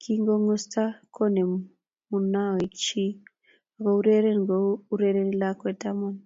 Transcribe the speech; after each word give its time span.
Kingongusta 0.00 0.82
konem 1.14 1.50
munaok 2.10 2.72
chi 2.82 3.04
akourerene 3.76 4.42
kouye 4.48 4.78
urereni 4.92 5.34
lakwet 5.40 5.76
tamtam 5.82 6.16